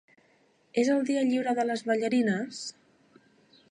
És 0.83 0.89
el 0.95 1.03
dia 1.11 1.23
lliure 1.29 1.55
de 1.61 1.69
les 1.71 1.87
ballarines? 1.91 2.67